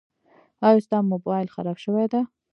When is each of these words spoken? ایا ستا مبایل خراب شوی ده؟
ایا 0.67 0.83
ستا 0.85 0.97
مبایل 1.13 1.47
خراب 1.55 1.77
شوی 1.83 2.05
ده؟ 2.13 2.21